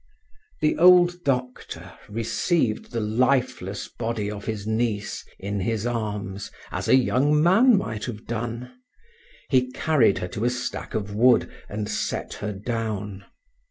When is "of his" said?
4.31-4.65